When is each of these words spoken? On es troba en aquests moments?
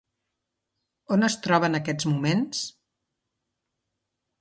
On 1.17 1.27
es 1.27 1.37
troba 1.45 1.71
en 1.73 1.81
aquests 1.81 2.09
moments? 2.15 2.65